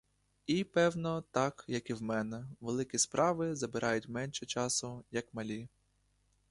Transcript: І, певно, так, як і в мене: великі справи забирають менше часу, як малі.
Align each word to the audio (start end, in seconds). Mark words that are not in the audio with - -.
І, 0.47 0.63
певно, 0.63 1.23
так, 1.31 1.65
як 1.67 1.89
і 1.89 1.93
в 1.93 2.01
мене: 2.01 2.45
великі 2.59 2.97
справи 2.97 3.55
забирають 3.55 4.09
менше 4.09 4.45
часу, 4.45 5.03
як 5.11 5.33
малі. 5.33 5.69